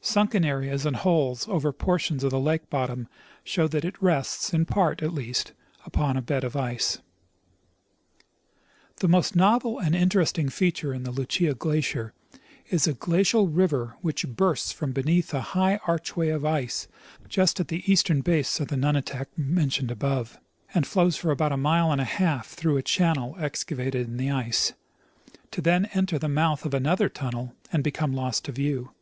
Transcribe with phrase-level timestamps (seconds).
[0.00, 3.08] Sunken areas and holes over portions of the lake bottom
[3.42, 6.98] show that it rests, in j)art at least, upon a bed of ice.
[9.00, 12.14] The most novel and interesting feature in the Lucia glacier
[12.70, 16.86] is a glacial river which bursts from beneath a high archway of ice
[17.28, 20.38] just at the eastern base of the nunatak mentioned above,
[20.72, 24.30] and flows for about a mile and a half through a channel excavated in the
[24.30, 24.74] ice,
[25.50, 28.92] to then enter the mouth of another tunnel and become lost to view.